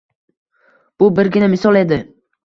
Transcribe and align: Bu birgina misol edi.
Bu 1.03 1.09
birgina 1.19 1.49
misol 1.51 1.77
edi. 1.83 1.99